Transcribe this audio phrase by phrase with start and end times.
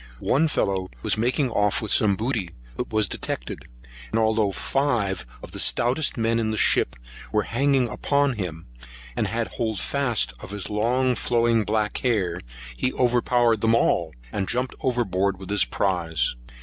[0.19, 3.65] One fellow was making off with some booty, but was detected;
[4.09, 6.95] and although five of the stoutest men in the ship
[7.31, 8.65] were hanging upon him,
[9.15, 12.41] and had fast hold of his long flowing black hair,
[12.75, 16.33] he overpowered them all, and jumped overboard with his prize.